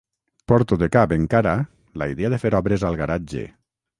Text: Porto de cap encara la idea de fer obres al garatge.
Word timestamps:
Porto 0.51 0.77
de 0.83 0.87
cap 0.95 1.13
encara 1.17 1.51
la 2.03 2.09
idea 2.15 2.33
de 2.35 2.41
fer 2.45 2.53
obres 2.63 2.87
al 2.91 2.97
garatge. 3.03 3.47